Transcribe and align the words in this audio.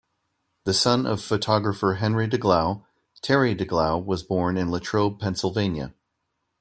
The 0.63 0.73
son 0.73 1.05
of 1.05 1.21
photographer 1.21 1.93
Henry 1.99 2.27
Deglau, 2.27 2.83
Terry 3.21 3.53
Deglau 3.55 4.03
was 4.03 4.23
born 4.23 4.57
in 4.57 4.71
Latrobe, 4.71 5.19
Pennsylvania. 5.19 5.93